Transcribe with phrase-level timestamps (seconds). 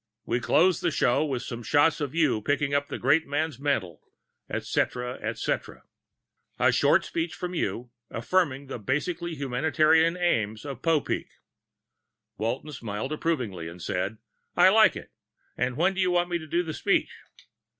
[0.25, 4.01] We close the show with some shots of you picking up the great man's mantle,
[4.49, 5.83] etcetera, etcetera.
[6.57, 11.29] And a short speech from you affirming the basically humanitarian aims of Popeek."
[12.39, 14.17] Walton smiled approvingly and said,
[14.57, 15.11] "I like it.
[15.55, 17.11] When do you want me to do the speech?"